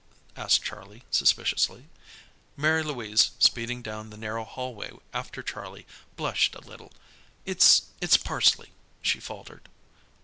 [0.35, 1.85] asked Charlie, suspiciously.
[2.57, 5.85] Mary Louise, speeding down the narrow hallway after Charlie,
[6.15, 6.91] blushed a little.
[7.45, 7.59] "It
[8.01, 8.71] it's parsley,"
[9.03, 9.69] she faltered.